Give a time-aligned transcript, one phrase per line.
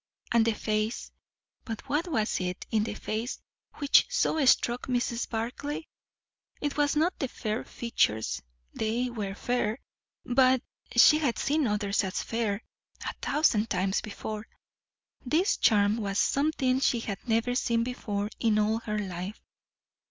[0.31, 1.11] And the face,
[1.63, 3.39] but what was it in the face
[3.75, 5.29] which so struck Mrs.
[5.29, 5.83] Barclay?
[6.59, 8.41] It was not the fair features;
[8.73, 9.77] they were fair,
[10.25, 10.63] but
[10.95, 12.63] she had seen others as fair,
[13.07, 14.47] a thousand times before.
[15.23, 19.39] This charm was something she had never seen before in all her life.